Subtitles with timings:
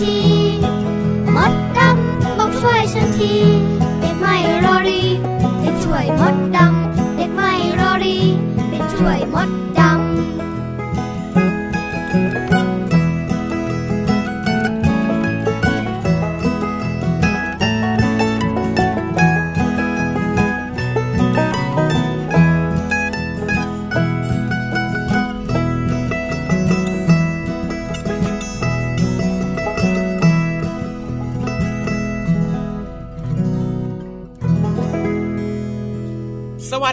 [0.00, 0.52] thi
[1.34, 1.96] mất đắp
[2.38, 3.42] bóng xuôi sân thi
[4.02, 5.16] để mày lo để
[5.84, 6.47] chuỗi mất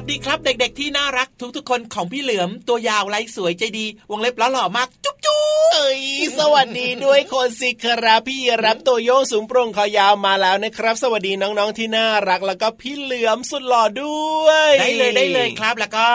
[0.10, 6.02] ดีครับเด็ก ๆ ที่น่ารักทุกๆคนของพี่เหลือมตัวยาวไรสวยใจดี วงเล็บล้อหล่อมากจุ๊บจุ๊บเอ้ย
[6.40, 16.08] สวัสดีด้วยคนสิครับพี่รับตัวโยสูงโปร่งคอยาวมาแล้วนะครับ สวัสดีน้องๆที่น่ารักแล้วก็พี่เหลือมสุดหล่อด้วย ได้เลยได้เลยครับแล้วก็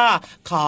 [0.51, 0.67] ขอ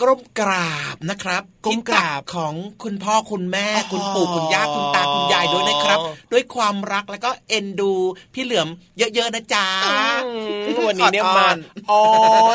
[0.00, 5.98] กรมกราบนะครับกรมกราบของคุณพ่อคุณแม่ คุณปู่คุณย่าคุณตาคุณยายด้วยนะครับ
[6.32, 7.92] ด้วยความรักแล้วก็เอ็นดู
[8.34, 9.66] พี่เหลือมเยอะๆนะจ๊ะ
[10.88, 11.58] วันนี้เนี่ยมัน
[11.90, 12.04] อ่อ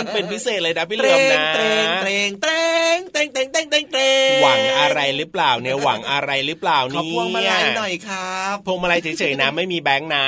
[0.02, 2.52] นเป็นพิเศษเลยนะพี่เหลือมนะเตรงเตรงเตร
[2.96, 10.26] งเตรงเตรงเตรงเตรงเตรงหวังอะไรหรือเปล่าเนี่ยหวังอะไรหรือเปล่านี่พวงมาลัยหน่อยครับพวงมาลัยเฉยๆนะไม่มีแบงค์นะ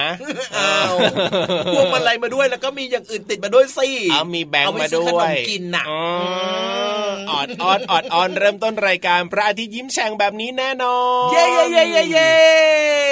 [1.73, 5.85] พวงมาลัยมาด้วยแล้วก็มีอย่างอื่นติดมาด้วยสิเอามีแบงค์มาด้วยกินน่ะ
[7.29, 10.97] ออดออดออดออนเริ่มต้นรายการพระอาทิตย์ยิ้มแฉ่งแบบนี้แน่นอ
[11.27, 12.31] นเย้เย้เย้เย้เย้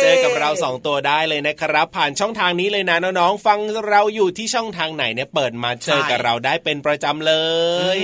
[0.02, 7.34] เจอกับเราสองตัวได้เลยนะครับ ผ่านช่องทางนี้เลยนะน้องๆฟังเราอยู่ที่ช่องทางไหนเนี่ยเปิดมาเจอกับเราได้เป็นประจำเล
[7.98, 8.00] ย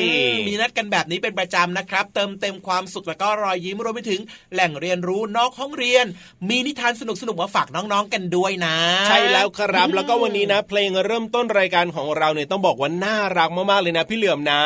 [0.47, 4.21] มีนัดกันแบบนี้เป็นประจำนะครับ เติมเต็มความสุขแล้วก็รอยยิ้มรวมไปถึง
[4.53, 6.05] แหล่งเรียนรู้นอกห้องเรียน
[6.49, 8.75] มีนิทานสนุกสนุกมาฝากน้องๆกันด้วยนะ
[9.07, 14.61] ใช่แล้วครับแล้วก็วันนี้นะ เพลงเริ่มต้นรายการของเราเนี่ยต้องบอกว่าน่ารักมากๆเลยนะ พี่เหลือมนะ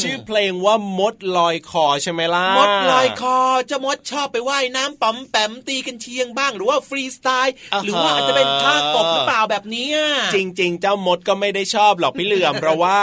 [0.00, 7.54] ชื่อเพลงว่ามดลอยคอใช่ไหมล่ะมดลอยคอเจ้ามดชอบไปว่ายน้ำป๋อมแปมตีกันเชียงบ้าง หรือว่าฟรีสไตล์
[7.84, 9.88] หรือว่าอาจจะเป็นท่ากบหรือเปล่าแบบนี้
[10.34, 12.98] จริง ๆ เจ้ามดก็ไม่ได้ชอบหรอกพี่เหลือมเพราะว่า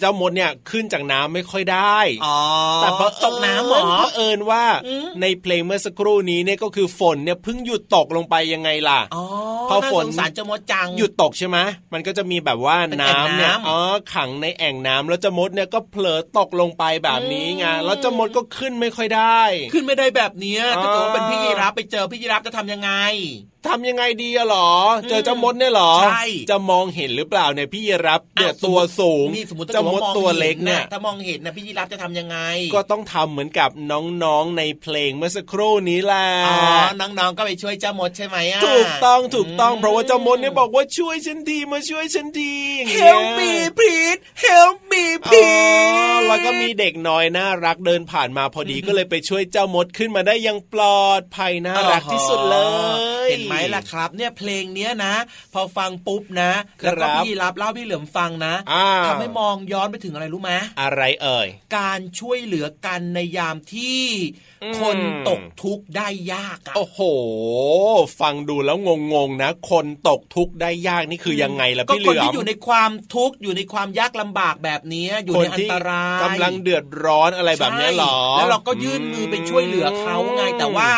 [0.00, 1.98] เจ้ามดเนี่ยขึ้นจากน้ำไม่ค่อยได้
[2.76, 3.82] แต่พอตกน้ำหมอ
[4.16, 4.64] เอิญว่า
[5.20, 9.00] ในเพลงเมื่อสักครู่นี้เนี่ยก็คือฝนเนี่ยเพิ่งหยุดตกลงไปยังไงล่ะ
[9.70, 11.58] พอฝนสารเจ้ามดจังหยุดตกใช่ไหม
[11.92, 13.78] มันก็จะมีแบบว่าน้ำเนี่ยอ๋อ
[14.14, 19.42] ขังในแอ่งน้ำแล้วเจ้ามดเนี่ยก็เผลอตกลงไปแบบนี้ไงแล้วเจ้ามดก็ขึ้นไม่ค่อยได้
[19.72, 22.90] ขึ้นไม่ได้แบบนี้ถ้าเกิดว่าเป็นพี่ยีรับไปเจอพี่ยีรับจะทำยังไง
[23.70, 24.70] ทำยังไงดีอะหรอ
[25.08, 29.26] เจอเจ้ามดเนี่ยหรอใช่จะมองเห็นหรือเปล่าเนี่ยพี่ยีรับเนี่ยตัวสูง
[29.74, 32.38] จะมดตัวเล็กเนี่ยถ้ามองเห็นนะพี่ยีรับจะทำยังไง
[32.74, 33.70] ก็ต้องทำเหมือนกับ
[34.22, 36.58] น้องๆในเพลงเมื่อสักครู่นี้แหละอ๋อ
[37.00, 42.54] น้องๆก็ไปช่วยเจ้ามดใช่ไหมอะถูกต้องถูกต้องเพราะว่าเจ้ามดเนี่ยบอกว่าช่วยฉันทีมาช่วยฉันที
[42.98, 52.58] Help me please Help me please แล้วก็มีเด็กน้อยน่ารักเดินผ่านมาพอดีก็เลยไปช่วยเจ้ามดขึ้นมาได้อย่างปลอดภัยน่ารักที่สุดเล
[53.26, 55.14] ยเห็นไหมล่ะครับ เนี่ยเพลงเนี้ยนะ
[55.54, 61.48] พอฟังปุ๊บนะคแล้วรัก็บพี่รับเล่าพี่เหลือมฟังนะอ่าทำให้มองย้อนไปถึงอะไรรู้ไหมอะไรเอ่ย
[61.78, 64.02] การช่วยเหลือกันในยามที่
[64.62, 64.98] อืมคน
[65.28, 67.00] ตกทุกข์ได้ยากอะโอ้โห
[68.20, 68.76] ฟังดูแล้ว
[69.14, 80.90] งงๆนะ คนตกทุกข์ได้ยากนี่คือยังไงล่ะก็พี่เหคนลือที่มอยู่ในความทุกข์อยู่ในความยากลำบากแบบนี้อยู่คนในอันที่ตรายกำลังเดือดร้อนอะไรแบบเนี้ยเหรอใช่แล้วเราก็ยื่นมือไปช่วยเหลือเขาไงอืมแต่ว่า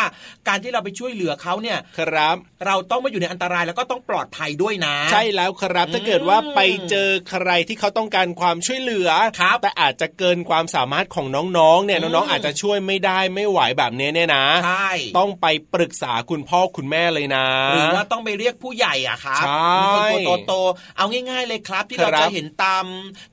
[0.47, 6.59] การที่เราไปช่วยเหลือเขาเนี่ยครับเราต้องไม่อยู่ในอันตรายแล้วก็ต้องปลอดภัยด้วยนะ ใช่แล้วครับถ้าเกิดว่าไป
[6.89, 9.09] เจอใครที่เขาต้องการความช่วยเหลือ
[9.39, 22.85] ครับแต่อาจจะเกินความสามารถของน้องๆ เนี่ยอืมน้องๆอาจจะช่วยไม่ได้ไม่ไหวแบบเนี้ยเนี่ยนะใช่ต้องไปปรึกษาคุณพ่อคุณแม่เลยนะหรือว่าต้องไปเรียกผู้ใหญ่อะครับใช่คนตัวโตๆเอาง่าย ๆ เลยครับ ที่ครับเราจะเห็นตาม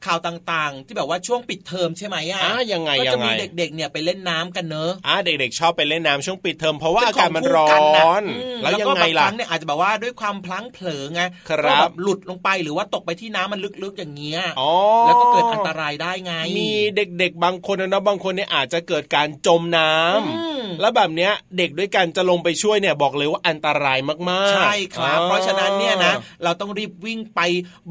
[0.07, 14.73] ข่าวต่างๆ ที่แบบว่าช่วงปิดเทอมใช่ไหมอะอะยังไงก็ยัจะงไงมีเด็กๆเนี่ยไปเล่นน้ำกันเนอะอ่าเด็กๆชอบไปเล่นน้ำช่วงปิดเทอมเพราะว่าเป็อากาศมันขร้คู่กัะอนอืมแล้วยังก็ไงบางคล่ะรั้งเนี่ยอาจจะแบบว่าด้วยความพลั้งเผลอไงครับก็แบบหลุดลงไปหรือว่าตกไปที่น้ำมันลึกๆอย่างเงี้ยอ๋อ
[15.07, 23.99] แล้วก็เกิดอันตรายได้ไง มีเด็กๆ บางคนนะเนาะบางคนเนี่ยอาจจะเกิดการจมน้ำอืมแล้วแบบเนี้ยเด็กด้วยกันจะลงไปช่วยเนี่ยบอกเลยว่าอันตราย
[24.31, 26.15] มากๆ ใช่ครับอ๋อเพราะฉะนั้นเนี่ยนะ
[26.45, 27.41] เราต้องรีบวิ่งไป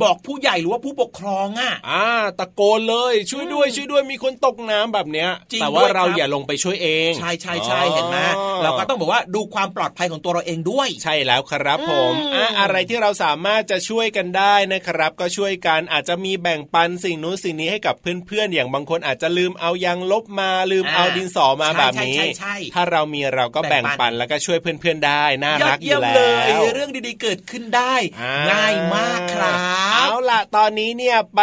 [0.03, 2.06] บอกผู้ใหญ่หรือว่าผู้ปกครองอะอ่า
[2.39, 8.18] ตะโกนเลยช่วยด้วยอืมช่วยด้วยมีคนตกน้ำแบบเนี้ยจริงแต่ว่าด้วยเราครับอย่าลงไปช่วยเอง ใช่ใช่ใช่อ๋อเห็นไหม
[8.63, 29.57] เราก็ต้องบอกว่าดูความปลอดภัยของตัวเราเองด้วยใช่แล้วครับผมอืมอะอะไรที่เราสามารถจะช่วยกันได้นะครับ ก็ช่วยกันอาจจะมีแบ่งปันสิ่งนู้นสิ่งนี้ให้กับเพื่อนๆอย่างบางคนอาจจะลืมเอายางลบมาลืมอ่าเอาดินสอมาใช่แบบนี้ใช่ใช่ใช่ถ้าเรามีเราก็แบ่แบ่งงปันปันแล้วก็ช่วยเพื่อนๆได้น่ายอรัดกอเยี่ยยู่มแล้เลยวเรื่องดีๆเกิดขึ้นได้อ่ง่ายมากครับ
[29.94, 31.42] เอาล่ะตอนนี้เนี่ยไป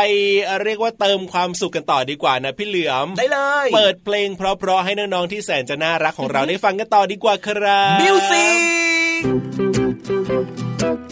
[0.62, 8.91] เรียกว่าเติมความสุขกันต่อดีกว่านะพี่เหลือมได้เลย เปิดเพลงเพราะๆให้น้องๆที่แสนจะน่ารักของเราได้ฟังกันต่อดีกว่าครับมิวสิก
[9.22, 11.11] พู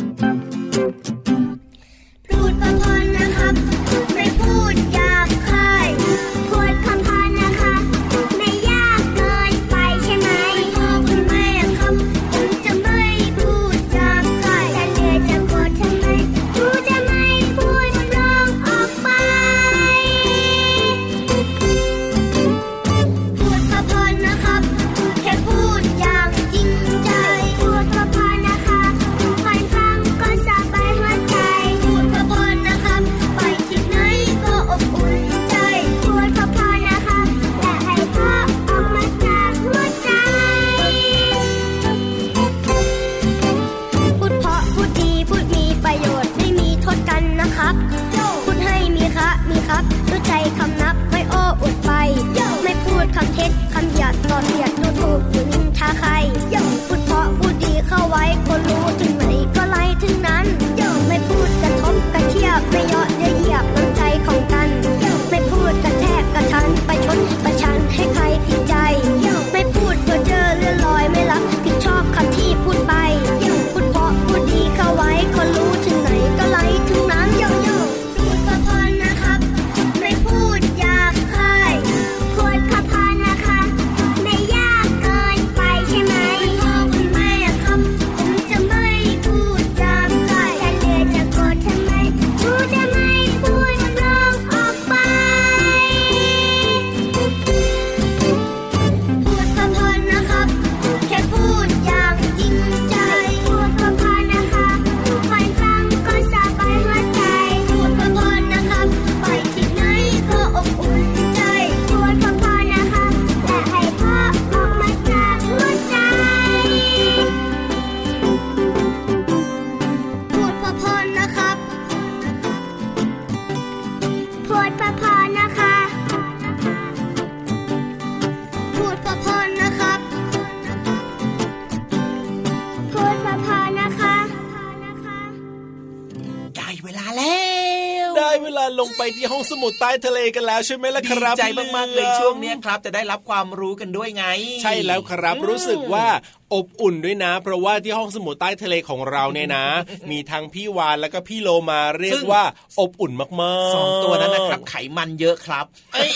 [139.80, 144.24] ใต้ทะเลกันแล้วใช่ไหมล่ะดีครับใจพี่มากๆเลยช่วงเนี้ยครับจะได้รับความรู้กันด้วยไง
[144.62, 146.06] ใช่แล้วครับอืมรู้สึกว่า
[146.54, 149.66] อบอุ่นด้วยนะ เพราะว่าที่ห้องสมุดใต้ทะเลของเราเนี่ยนะ
[150.10, 152.42] มีทั้งพี่วานแล้วก็พี่โลมาเรียกว่า
[152.80, 153.28] อบอุ่นมา
[153.68, 155.64] กๆสองตัวนั้นนะครับไขมันเยอะครับ
[155.94, 156.12] เอ้ย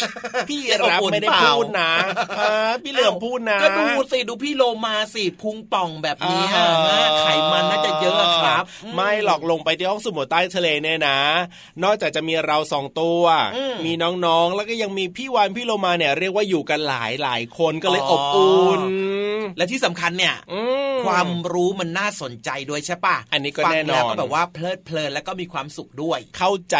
[0.49, 1.93] พี่จะรับอบอุ่นไม่ได้เปล่าพูดนะ
[2.41, 8.62] อ่าพี่เหลือมพูดนะก็ดูสิดูพี่โลมาสิพุงป่องแบบนี้อ่านะไขมันน่าจะเยอะครับ
[8.95, 11.19] ไม่หลอกลงไปที่ห้องสมุดใต้ทะเลเนี่ยนะ
[11.85, 13.23] นอกจากจะมีเราสองตัว
[13.57, 18.81] อืมมีน้องๆแล้วก็ยังมีพี่วานพี่โลมาเนี่ยเรียกว่าอยู่กันหลายหลายๆคนก็เลยอบอุ่น
[19.57, 20.61] และที่สำคัญเนี่ยอื
[20.95, 26.77] มความรู้มันน่าสนใจด้วยใช่ปะอันนี้ก็ฟังแน่นอนแล้วก็แบบว่าเพลิดเพลินแล้วก็มีความสุขด้วย เข้าใจ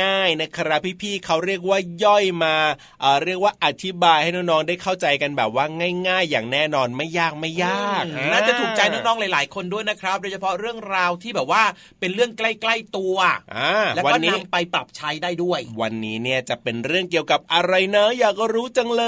[0.00, 2.54] ง่าย ๆนะครับพี่ๆเขาเรียกว่าย่อยมา
[3.00, 5.64] เอ่อเรียกว่าอธิบายให้น้องๆได้เข้าใจกันแบบว่า
[6.08, 11.62] ง่าย ๆ อย่างแน่นอนไม่ยากไม่ยากอืมน่าจะถูกใจน้องๆหลาย ๆ คนด้วยนะครับ โดยเฉพาะเรื่องราวที่แบบว่า
[12.00, 13.16] เป็นเรื่องใกล้ๆตัว
[13.56, 19.04] อ่าแล้ววันก็นี้นำไปปรับใช้ได้ด้วย วันนี้เนี่ยจะเป็นเรื่องเกี่ยวกับอะไรเนอะอยากรู้จังเล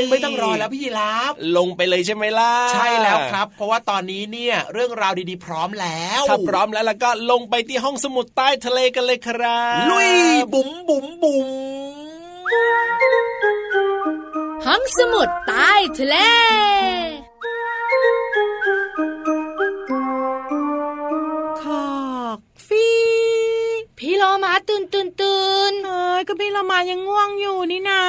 [0.00, 10.12] ย ไม่ต้องรอแล้วพี่ยีราฟลงไปเลยใช่ไหมล่ะใช่แล้วครับ เพราะว่าตอนนี้เนี่ยเรื่องราวดีๆ พร้อมแล้วถ้าพร้อมแล้วล่ะก็ลงไปที่ห้องสมุดใต้ทะเลกันเลยครับ ลุย
[10.52, 11.48] บุ๋มบุ๋มบุ๋ม
[14.66, 16.16] ห้องสมุดใต้ทะเล
[21.62, 21.88] ขอ
[22.36, 22.88] กฟี
[23.98, 28.02] พี่โลมาตื่นตื่นตื่น เอ้ยก็พี่เรามายังง่วงอยู่นี่นา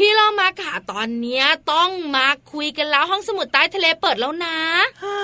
[0.00, 4.56] พี่โลมาค่ะตอนเนี้ยต้องมาคุยกันแล้วห้องสมุดใต้ทะเลเปิดแล้วนะ
[5.02, 5.18] ฮ่า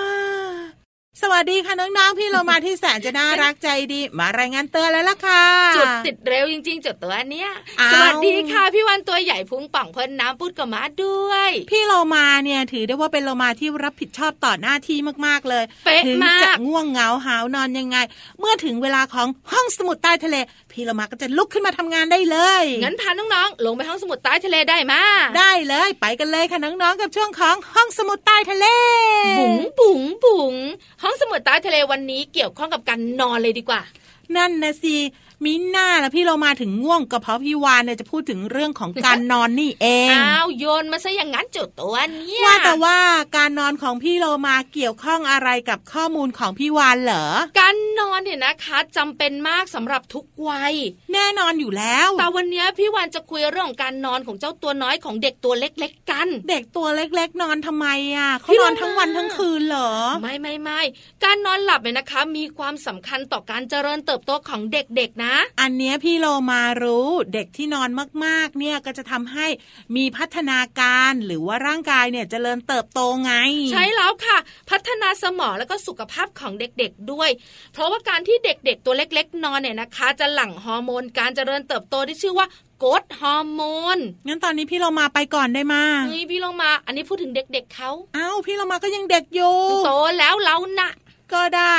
[1.22, 5.44] สวัสดีค่ะน้องๆพี่เรามาที่แสนจะน่ารักใจดี มารายงานเตือนแล้วล่ะค่ะ
[5.76, 17.96] จุดติดเร็วจริงๆจุดตัวเนี้ยอ้าวสวัสดีค่ะพี่วันตัวใหญ่พุงป่องเพิ่นน้ำปุดกับมาด้วย พี่เรามาเนี่ยถือได้ว่าเป็นเรามาที่รับผิดชอบต่อหน้าที่มากๆเลยเป๊ะถึงมาจะกง่วงเหงาหาวนอนยังไง
[18.40, 20.36] เมื่อถึงเวลาของห้องสมุดใต้ทะเล
[20.76, 25.00] พี่เรามาก็จะลุกขึ้นมาทำงานได้เลย งั้นพาน้องๆ ลงไปห้องสมุดใต้ทะเลได้มา
[25.38, 28.66] ได้เลย ไปกันเลยค่ะน้องๆ กับช่วงของห้องสมุดใต้ทะเล
[29.38, 30.54] บุ๋งบุ๋งบุ๋ง
[31.02, 33.82] ห้องสมุดใต้ทะเลวันนี้เกี่ยวข้องกับการนอนเลยดีกว่า
[34.36, 34.96] นั่นนะสิ
[35.44, 42.98] มิน่าแล้วพี่เรามาถึงง่วงก็เพราะพี่วานเนี่ยจะพูดถึงเรื่องของการนอนนี่เองอ้าวโยนมาซะอย่างนั้นจุดตัวเนี่ยว่าแต่ว่า
[43.36, 47.26] การนอนของพี่โลมาเกี่ยวข้องอะไรกับข้อมูลของพี่วานเหรอ
[47.60, 50.74] การนอนเนี่ยนะคะจำเป็นมากสำหรับทุกวัย
[51.14, 57.86] แน่นอนอยู่แล้วแต่วันนี้พี่วันจะคุยเรื่องของการนอนของเจ้าตัวน้อยของเด็กตัวเล็ก ๆ กัน เด็กตัวเล็ก ๆ นอนทำไม
[58.16, 60.80] อะเขาพี่นโลอนมาทั้งวันทั้งคืนเหรอ ไม่ไม่ไม่
[61.24, 65.23] การนอนหลับเนี่ยนะคะ มีความสำคัญต่อการเจริญเติบโตของเด็กๆนะ
[65.60, 67.88] อันเนี้ยพี่โลมารู้เด็กที่นอน
[68.24, 69.46] มากๆ เนี่ยก็จะทำให้
[69.96, 73.32] มีพัฒนาการหรือว่าร่างกายเนี่ยจเจริญเติบโตไง
[73.72, 74.38] ใช่แล้วค่ะ
[74.70, 77.30] พัฒนาสมองแล้วก็สุขภาพของเด็กๆด้วย
[77.72, 82.46] เพราะว่าการที่เด็กๆตัวเล็ก ๆ นอนเนี่ยนะคะ จะหลั่งฮอร์โมนการเจริญเติบโตที่ชื่อว่า
[82.78, 83.60] โกรทฮอร์โม
[83.96, 90.90] น งั้นตอนนี้พี่โลมาไปก่อนได้มาเฮ้ยพี่ลงมา อันนี้พูดถึงเด็กๆเขาเอ้าพี่โลมาก็ยังเด็กอยู่ โตแล้วเรานะ
[91.32, 91.76] ก็ได้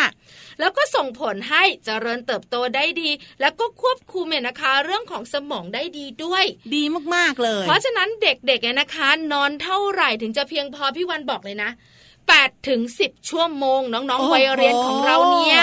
[0.59, 3.09] แล้วก็ส่งผลให้เจริญเติบโตได้ดี
[3.41, 6.43] แล้วก็ควบคุมเนี่ยนะคะ เรื่องของสมองได้ดีด้วย
[6.75, 6.83] ดี
[7.15, 11.69] มากๆเลย เพราะฉะนั้นเด็กๆเนี่ยนะคะ นอนเท่าไหร่ถึงจะเพียงพอพี่วันบอกเลยนะ
[12.33, 15.61] 8ถึง10 ชั่วโมง น้องโอ้ๆโหวัยเรียนของเราเนี่ย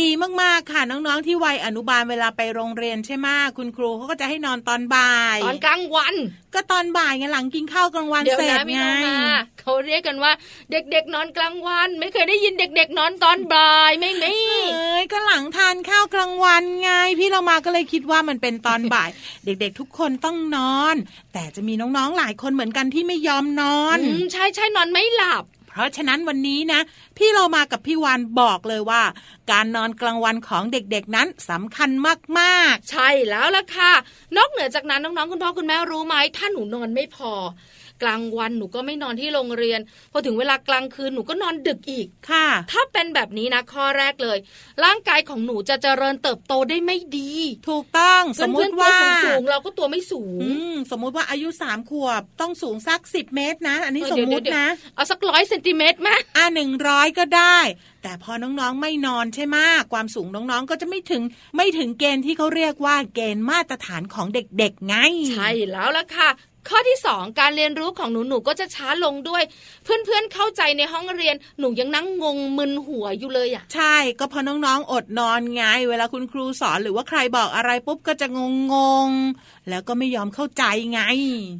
[0.00, 0.08] ดี
[0.42, 6.14] มากๆค่ะน้องๆที่วัยอนุบาลเวลาไปโรงเรียนใช่ไหมคุณครูเขาก็จะให้นอนตอนบ่าย ตอนกลางวัน
[6.54, 9.16] ก็ตอนบ่ายไงหลังกินข้าวกลางวันเดี๋ยวเสร็จนะพี่ไงน้องมา
[9.60, 10.32] เขาเรียกกันว่า
[10.72, 14.36] เด็กๆนอนกลางวัน ไม่เคยได้ยินเด็ก ๆ นอนตอนบ่ายไม่มี
[14.74, 19.10] เอ้ยก็หลังทานข้าวกลางวันไง พี่เรามาก็เลยคิดว่ามันเป็นตอนบ่าย
[19.44, 20.94] เด็กๆ ทุกคนต้องนอน
[21.32, 26.80] แต่จะมีน้องๆหลายคนเหมือนกันที่ไม่ยอมนอนอืมใช่ใช่นอนไม่หลับ เพราะฉะนั้นวันนี้นะ
[27.16, 29.02] พี่เรามากับพี่วานบอกเลยว่า
[29.50, 31.90] การนอนกลางวันของเด็กๆนั้นสำคัญ
[32.38, 33.92] มากๆ ใช่แล้วล่ะค่ะ
[34.36, 37.32] นอกเหนือจากนั้นน้องๆคุณพ่อคุณแม่รู้ไหมถ้าหนูนอนไม่พอ
[38.02, 39.80] กลางวันหนูก็ไม่นอนที่โรงเรียน
[40.12, 44.38] พอถึงเวลากลางคืนหนูก็นอนดึกอีกค่ะ ถ้าเป็นแบบนี้นะข้อแรกเลย
[44.84, 47.32] ร่างกายของหนูจะเจริญเติบโตได้ไม่ดี
[47.68, 57.58] ถูกต้องสมมุเพื่อนติๆตัวว่าสูงๆเราก็ตัวไม่สูงอืมสมมุติว่าอายุสามขวบต้องสูงสักสิบเมตรนะ อันนี้เออสมเดี๋ยวมุติเดี๋ยวนะเอาสักร้อยเซนติเมตรไหมอ่าหนึ่งร้อยก็ได้
[58.02, 59.56] แต่พอน้องๆไม่นอนใช่ไหม
[59.92, 61.22] ความสูงน้องๆก็จะไม่ถึง
[61.56, 64.94] ไม่ถึงเกณฑ์ที่เขาเรียกว่าเกณฑ์มาตรฐานของเด็กๆไง
[65.30, 66.28] ใช่แล้วล่ะค่ะ
[66.68, 69.42] ข้อที่สองการเรียนรู้ของหนูหนูก็จะช้าลงด้วย
[69.84, 78.26] เพื่อนๆเข้าใจในห้องเรียนหนูยังนั่งงงมึนหัวอยู่เลยอะใช่ ก็พอน้องๆอดนอนไงเวลาคุณครูสอนหรือว่าใครบอกอะไรปุ๊บก็จะ
[78.72, 78.74] ง
[79.08, 81.00] งๆแล้วก็ไม่ยอมเข้าใจไง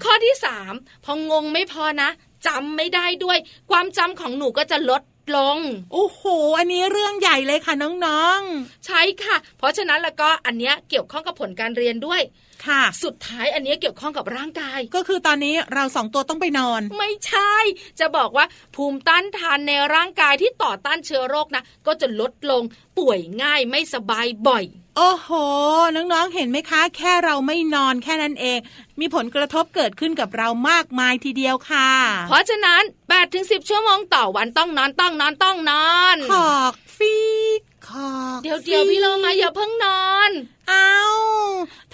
[0.04, 0.72] ข้อที่สาม
[1.04, 2.10] พองงไม่พอนะ
[2.46, 3.38] จำไม่ได้ด้วย
[3.70, 5.02] ความจำของหนูก็จะลด
[5.36, 5.58] ลง
[5.92, 6.22] โอ้โห
[6.58, 8.40] อันนี้เรื่องใหญ่เลยค่ะน้อง
[8.86, 17.54] ใช่ค่ะ เพราะฉะนั้นแล้วก็อันเนี้ยเกี่ยวข้องกับผลการเรียนด้วยๆค่ะ สุดท้ายอันเนี้ยเกี่ยวข้องกับร่างกาย ก็คือตอนนี้เราสองตัวต้องไปนอน ไม่ใช่
[18.00, 22.62] จะบอกว่าภูมิต้านทานในร่างกายที่ต่อต้านเชื้อโรคนะ ก็จะลดลง
[22.98, 24.64] ป่วยง่ายไม่สบายบ่อย
[24.96, 25.28] โอ้โห
[25.96, 28.58] น้องๆ เห็นไหมคะ แค่เราไม่นอนแค่นั้นเอง
[29.00, 31.90] มีผลกระทบเกิดขึ้นกับเรามากมายทีเดียวค่ะ
[32.28, 37.16] เพราะฉะนั้น8ถึง10 ชั่วโมงต่อวันต้องนอนต้องนอนต้องนอน ขอกฟี
[37.58, 40.30] กขอก เดี๋ยวเดี๋ยวฟีกพี่โลมาอย่าเพิ่งนอน
[40.68, 40.96] เอา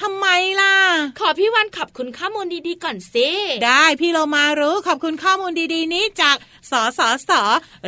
[0.00, 0.26] ทำไม
[0.60, 0.76] ล่ะ
[1.17, 3.28] ข อพี่วันขอบคุณข้อมูลดีๆก่อนสิ
[3.66, 6.36] ได้พี่เรามารู้ขอบคุณข้อมูลดีๆ นี้จาก
[6.70, 7.30] สสส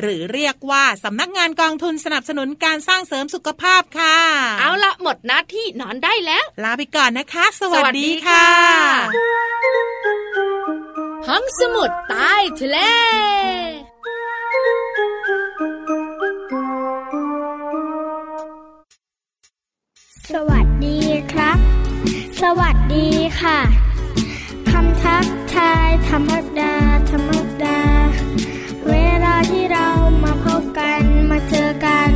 [0.00, 4.16] หรือเรียกว่าสำนักงานกองทุนสนับสนุนการสร้างเสริมสุขภาพค่ะ
[4.60, 8.46] เอาละหมดหน้าที่นอนได้แล้ว ลาไปก่อนนะคะ สวัสดีค่ะ
[11.28, 12.78] ห้องสมุดใต้ทะเล
[20.32, 20.99] สวัสดีครับ
[22.42, 23.08] สวัสดี
[23.40, 23.58] ค่ะ
[24.70, 26.74] คำทักทายธรรมดา
[27.10, 27.30] ธรรม
[27.62, 27.80] ดา
[28.88, 28.94] เว
[29.24, 29.88] ลาที่เรา
[30.24, 32.10] มาพบกันมาเจอกัน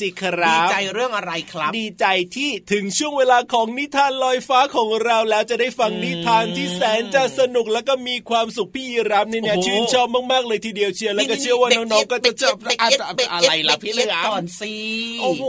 [0.00, 2.06] สิครัดีบใจเรื่องอะไรครับ ดีใจ
[2.36, 14.74] ที่ถึงช่วงเวลาของนิทานลอยฟ้าของเราแล้วจะได้ฟังนิทานที่แสนจะสนุกแล้วก็มีความสุขพี่ยีรับเนี่ยนะโอ้โหชื่นชอบมากๆเลยทีเดียวเชียร์แล้วก็เชื่อว่าน้องๆก็จะจับเด็กอะเอ็ดอะเด็กอะเอ็ดไรล่ะพี่เหลือด็กอ็ดก่อนสิ
[15.22, 15.44] โอ้โห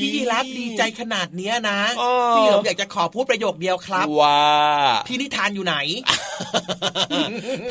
[0.00, 4.40] พี่ยีรับดีใจขนาดเนี้ยนะอ๋อพี่เหลิมอยากจะขอพูดประโยคเดียวครับว่า
[5.06, 5.76] พี่นิทานอยู่ไหน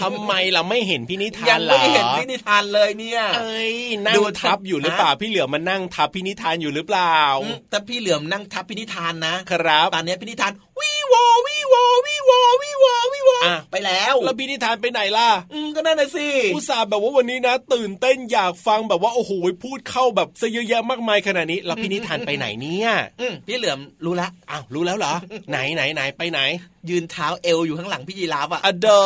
[0.01, 19.31] ทำไมเราไม่เห็นพี่นิทายันงเหรอไม่เห็นพี่นิทานเลยเนี่ยเอ้ยนั่งดูทับอยู่หรือเปล่าฮะพี่เหลือมานั่งทับพี่นิทานอยู่หรือเปล่าอืมแต่พี่เหลือมนั่งทับพี่นิทานนะ ครับตอนนี้พี่นิทานวีวอวีวอวีวอวีวอวีวออะไปแล้ว แล้วพี่นิทานไปไหนล่ะ อืมก็นั่นน่ะสิอุตส่าห์แบบว่าวันนี้นะ ตื่นเต้นอยากฟังแบบว่าโอ้โห
[19.63, 22.89] พูดเข้าแบบซะเยอะแยะมากมายขนาดนี้ แล้วพี่นิทานไปไหนเนี่ย
[23.21, 25.13] อืมพี่เหลือมรู้ละอ้าวรู้แล้วเหรอ
[25.49, 26.39] ไหนไหนไหนไปไหน
[26.89, 29.01] ยืนเท้าเอวอยู่ข้างหลังพี่ยีราฟอะอะเดอ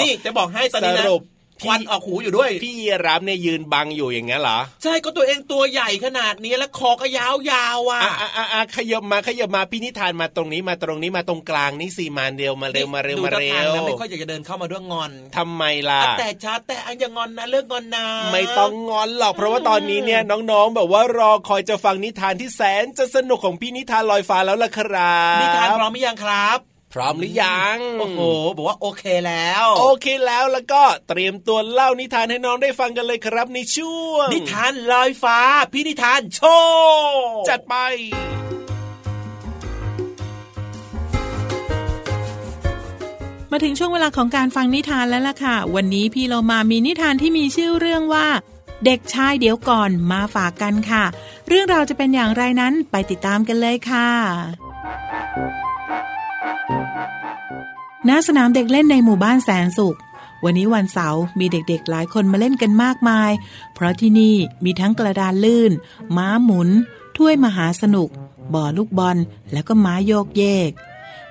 [0.00, 1.22] นี่จะบอกให้ตอนนี้สนะรุป
[1.64, 7.28] ควันออกหูอยู่ด้วย พี่ยีรับเนี่ยยืนบังอยู่อย่างเงี้ยเหรอ ใช่ก็ตัวเองตัวใหญ่ขนาดนี้แล้วคอก็ยา
[7.76, 28.20] วๆอะอะอะอะอะขยับมาขยับมาพี่นิทานมาตรงนี้มาตรงนี้มาตรงกลางนี่สี่มาเร็วมาเร็วมาเร็วดูมาท่เร็ทางวนะไม่ค่อยอยากจะเดินเข้ามาด้วยงอนทำไมล่ะ แต่ช้าแต่อันอย่างงอนนะเลิกงอนนะไม่ต้องงอนหรอกเพราะว่าตอนนี้เนี่ยน้องๆแบบว่ารอคอยจะฟังนิทานที่แสนจะสนุกของพี่นิทานลอยฟ้าแล้วล่ะครับนิทานพร้อมหรือยังครับ พร้อมหรือยัง โอ้โห
[28.56, 35.38] บอกว่าโอเคแล้ว โอเคแล้วแล้วก็เตรียมตัวเล่านิทานให้น้องได้ฟังกันเลยครับในช่วง นิทานลอยฟ้า
[35.72, 37.74] พี่นิทานโชว์จัดไป
[43.52, 48.26] มาถึงช่วงเวลาของการฟังนิทานแล้วล่ะค่ะ วันนี้พี่เรามามีนิทานที่มีชื่อเรื่องว่า
[48.84, 51.04] เด็กชายเดี๋ยวก่อนมาฝากกันค่ะ
[51.48, 54.08] เรื่องราวจะเป็นอย่างไรนั้นไปติดตามกันเลยค่ะ
[58.08, 59.98] ณสนามเด็กเล่นในหมู่บ้านแสนสุข
[60.44, 63.30] วันนี้วันเสาร์มีเด็กๆหลายคนมาเล่นกันมากมาย
[63.74, 65.72] เพราะที่นี่มีทั้งกระดานลื่น
[66.16, 66.68] ม้าหมุน
[67.16, 68.08] ถ้วยมหาสนุก
[68.54, 69.16] บ่อลูกบอล
[69.52, 70.70] แล้วก็ม้าโยกเยก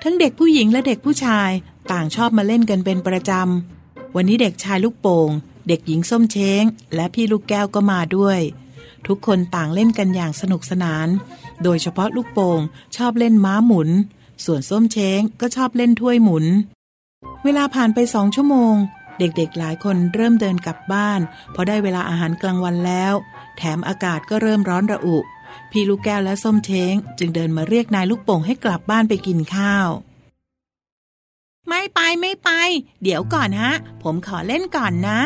[0.03, 1.49] ทั้งเด็กผู้หญิงและเด็กผู้ชาย
[1.91, 5.29] ต่างชอบมาเล่นกันเป็นประจำ วันนี้เด็กชายลูกโป่ง
[5.67, 6.63] เด็กหญิงส้มเช้ง
[6.95, 8.39] และพี่ลูกแก้วก็มาด้วย
[9.07, 11.07] ทุกคนต่างเล่นกันอย่างสนุกสนาน
[11.63, 12.59] โดยเฉพาะลูกโป่ง
[12.95, 13.89] ชอบเล่นม้าหมุน
[14.45, 16.45] ส่วนส้มเช้งก็ชอบเล่นถ้วยหมุน
[17.43, 18.75] เวลาผ่านไปสองชั่วโมง
[19.19, 21.19] เด็กๆหลายคนเริ่มเดินกลับบ้าน
[21.51, 23.13] เพราะได้เวลาอาหารกลางวันแล้ว
[23.57, 25.17] แถมอากาศก็เริ่มร้อนระอุ
[25.71, 29.87] พี่ลูกแก้วและส้มเช้ง จึงเดินมาเรียกนายลูกโป่งให้กลับบ้านไปกินข้าว
[31.67, 32.49] ไม่ไปไม่ไป
[33.03, 33.73] เดี๋ยวก่อนฮะ
[34.03, 35.19] ผมขอเล่นก่อนนะ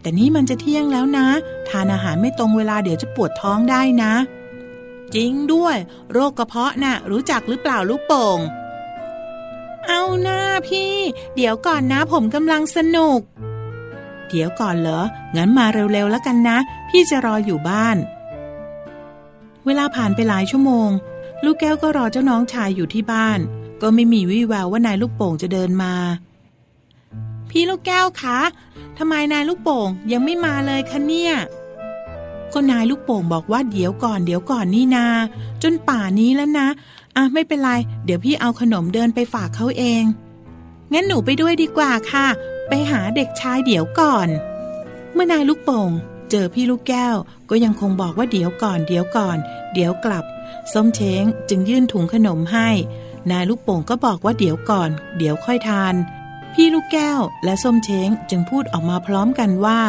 [0.00, 1.26] แต่นี่มันจะเที่ยงแล้วนะ
[1.68, 4.12] ทานอาหารไม่ตรงเวลาเดี๋ยวจะปวดท้องได้นะ
[5.14, 5.76] จริงด้วย
[6.12, 8.38] โรคกระเพาะน่ะ รู้จักหรือเปล่าลูกโป่ง
[9.88, 10.94] เอาหน้าพี่
[11.34, 13.20] เดี๋ยวก่อนนะผมกำลังสนุก
[14.28, 15.02] เดี๋ยวก่อนเหรอ
[15.36, 17.96] งั้นมาเร็วๆแล้วกันนะ พี่จะรออยู่บ้าน
[19.66, 20.90] เวลาผ่านไปหลายชั่วโมง
[21.44, 23.38] ลูกแก้วก็รอเจ้าน้องชายอยู่ที่บ้าน
[23.82, 25.94] ก็ไม่มีวี่แววว่านายลูกโป่งจะเดินมา
[27.50, 28.38] พี่ลูกแก้วคะ
[28.98, 31.34] ทำไมนายลูกโป่งยังไม่มาเลยคะเนี่ย
[32.54, 35.06] ก็นายลูกโป่งบอกว่าเดี๋ยวก่อนเดี๋ยวก่อนนี่นา
[35.62, 36.68] จนป่านี้แล้วนะ
[37.16, 37.70] อะไม่เป็นไร
[38.04, 40.02] เดี๋ยวพี่เอาขนมเดินไปฝากเขาเอง
[40.92, 42.26] งั้นหนูไปด้วยดีกว่าค่ะ
[42.68, 44.28] ไปหาเด็กชายเดี๋ยวก่อน
[45.12, 45.90] เมื่อนายลูกโป่ง
[46.30, 47.16] เจอพี่ลูกแก้ว
[47.50, 49.38] ก็ยังคงบอกว่าเดี๋ยวก่อน เดี๋ยวก่อน
[49.74, 50.24] เดี๋ยวกลับ
[50.72, 52.68] ส้มเช้งจึงยื่นถุงขนมให้
[53.30, 55.94] นายลูกโป่งก็บอกว่าเดี๋ยวก่อน เดี๋ยวค่อยทาน
[56.54, 59.80] พี่ลูกแก้วและส้มเช้งจึงพูดออกมาพร้อมกันว่า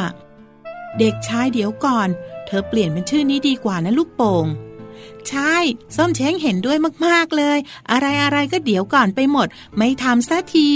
[0.99, 2.10] เด็กชายเดี๋ยวก่อน
[2.47, 4.45] เธอเปลี่ยนเป็นชื่อนี้ดีกว่านะลูกโป่ง
[5.29, 5.55] ใช่
[5.95, 7.58] ส้มเช้งเห็นด้วยมากๆเลย
[7.91, 10.69] อะไรอะไรก็เดี๋ยวก่อนไปหมด ไม่ทำสัที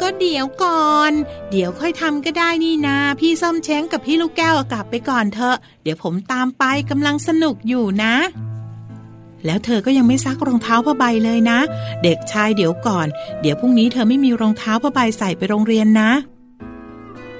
[0.00, 1.12] ก็เดี๋ยวก่อน
[1.50, 8.14] เดี๋ยวค่อยทำก็ได้นี่นา พี่ส้มเช้งกับพี่ลูกแก้วกลับไปก่อนเถอะ เดี๋ยวผมตามไปกำลังสนุกอยู่นะ
[9.46, 11.58] แล้วเธอก็ยังไม่ซักรองเท้าผ้าใบเลยนะ
[12.02, 13.06] เด็กชายเดี๋ยวก่อน
[13.40, 16.10] เดี๋ยวพรุ่งนี้เธอไม่มีรองเท้าผ้าใบใส่ไปโรงเรียนนะ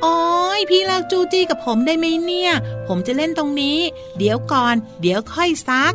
[0.03, 0.19] โอ้
[0.59, 2.53] ยพี่เลิกจูจี้กับผมได้ไหมเนี่ย
[2.87, 3.79] ผมจะเล่นตรงนี้
[4.19, 5.95] เดี๋ยวก่อน เดี๋ยวค่อยซัก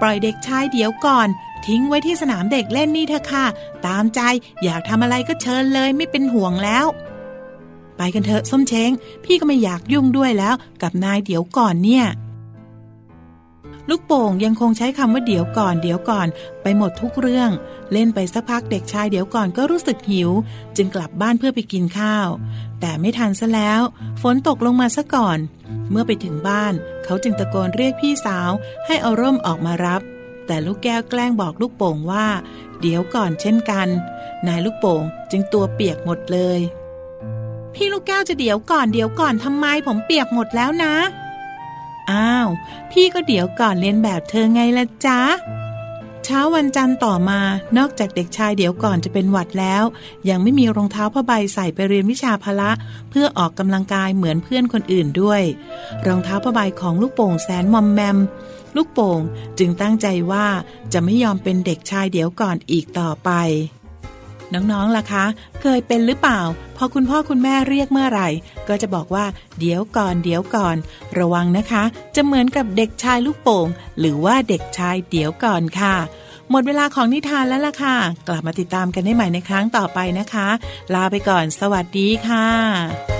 [0.00, 1.28] ปล่อยเด็กชายเดี๋ยวก่อน
[1.66, 3.46] ทิ้งไว้ที่สนามเด็กเล่นนี่เถอะค่ะ
[3.86, 4.20] ตามใจ
[4.62, 6.86] อยากทำอะไรก็เชิญเลยไม่เป็นห่วงแล้ว
[7.96, 8.90] ไปกันเถอะส้มเช้ง
[9.24, 12.04] พี่ก็ไม่อยากยุ่งด้วยแล้ว กับนายเดี๋ยวก่อนเนี่ย
[13.90, 16.28] ลูกโป่งยังคงใช้คำว่าเดี๋ยวก่อนเดี๋ยวก่อน
[16.62, 17.50] ไปหมดทุกเรื่อง
[17.92, 20.30] เล่นไปสักพักเด็กชายเดี๋ยวก่อนก็รู้สึกหิว
[20.76, 22.28] จึงกลับบ้านเพื่อไปกินข้าว
[22.80, 23.80] แต่ไม่ทันซะแล้ว
[24.22, 25.38] ฝนตกลงมาซะก่อน
[25.90, 26.72] เมื่อไปถึงบ้าน
[27.04, 28.50] เขาจึงตะโกนเรียกพี่สาว
[28.86, 30.02] ให้เอาร่มออกมารับ
[30.46, 32.26] แต่ลูกแก้วแกล้งบอกลูกโป่งว่า
[32.80, 33.88] เดี๋ยวก่อนเช่นกัน
[34.46, 36.60] นายลูกโป่งจึงตัวเปียกหมดเลย
[37.74, 40.94] พี่ลูกแก้วจะเดี๋ยวก่อนเดี๋ยวก่อนทำไมผมเปียกหมดแล้วนะ
[42.10, 42.48] อ้าว
[42.90, 45.20] พี่ก็เดี๋ยวก่อนเรียนแบบเธอไงละจ๊ะ
[46.24, 47.40] เช้าวันจันทร์ต่อมา
[47.78, 49.82] นอกจากเด็กชายเดี๋ยวก่อนจะเป็นหวัดแล้ว
[50.28, 52.70] ยังไม่มีรองเท้าผ้าใบใส่ไปเรียนวิชาพละ
[53.10, 55.42] เพื่อออกกำลังกายเหมือนเพื่อนคนอื่นด้วย
[56.06, 58.18] รองเท้าผ้าใบของลูกโป่งแสนมอมแมม
[58.76, 59.20] ลูกโป่ง
[59.58, 60.46] จึงตั้งใจว่า
[60.92, 63.30] จะไม่ยอมเป็นเด็กชายเดี๋ยวก่อนอีกต่อไป
[64.54, 65.24] น้องๆล่ะคะ
[65.62, 66.40] เคยเป็นหรือเปล่า
[66.76, 68.28] พอคุณพ่อคุณแม่เรียกเมื่อไหร่
[68.68, 69.24] ก็จะบอกว่า
[69.58, 70.76] เดี๋ยวก่อนเดี๋ยวก่อน
[71.18, 71.82] ระวังนะคะ
[72.14, 73.66] จะเหมือนกับเด็กชายลูกโป่ง
[73.98, 75.96] หรือว่าเด็กชายเดี๋ยวก่อนค่ะ
[76.50, 77.96] หมดเวลาของนิทานแล้วล่ะค่ะ
[78.28, 80.48] กลับมาติดตามกันได้ใหม่ในครั้งต่อไปนะคะ
[80.94, 83.19] ลาไปก่อน สวัสดีค่ะ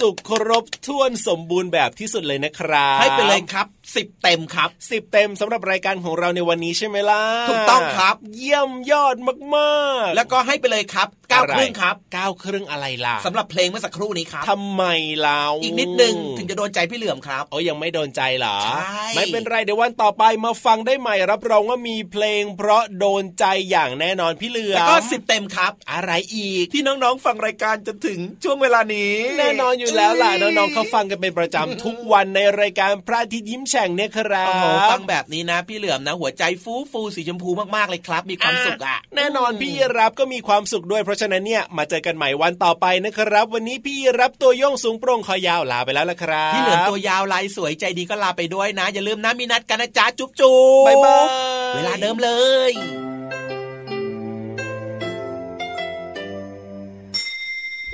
[0.00, 9.16] สุขครบถ้วนสมบูรณ์แบบที่สุดเลยนะครับให้ไปเลยครับสิบเต็มครับสิบเต็มสำหรับรายการของเราในวันนี้ใช่ไหมล่ะถูกต้องครับ เยี่ยมยอด
[9.56, 14.82] มากๆ แล้วก็ให้ไปเลยครับเก้าอะไรครึ่งครับเก้าครึ่งอะไรล่ะสำหรับเพลงเมื่อสักครู่นี้ครับทำไม
[15.22, 51.26] เราอีกนิดนึงถึงจะโดนใจพี่เหลื่อมครับโอ้ยังไม่โดนใจเหรอใช่ไม่เป็นไรเดี๋ยววันต่อไปมาฟังได้ใหม่รับรองว่ามีเพลง เพราะโดนใจอย่างแน่นอนพี่เหลือมแล้วก็สิบเต็มครับ อะไรอีกที่น้องๆฟังรายการจนถึงช่วงเวลานี้ แน่นอนอยู่แล้วล่ะน้องๆเขาฟังกันเป็นประจำทุกวันในรายการพระอาทิตย์ยิ้มแฉ่งเนี่ยครัโอ้โหบฟังแบบนี้นะ พี่เหลื่อมนะ หัวใจฟูฟูสีชมพูมากๆเลยครับ มีความสุขอะ แน่นอนพี่รับก็มีความสุขด้วยเพราะฉะนั้นเนี่ยมาเจอกันใหม่วันต่อไปนะครับ วันนี้พี่รับตัวโยงสูงโปร่งคอยาวลาไปแล้วละครับพี่เหลือมตัวยาวลายสวยใจดีก็ลาไปด้วยนะ อย่าลืมนะมีนัดกันนะจ๊ะจุ๊บจุ๊บบ๊ายบาย
[51.74, 52.30] เวลาเดิมเล
[52.70, 52.72] ย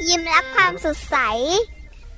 [0.08, 1.16] ยิ้มรับความสดใส